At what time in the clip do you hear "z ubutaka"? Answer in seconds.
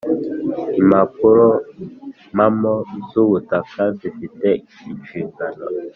3.09-3.81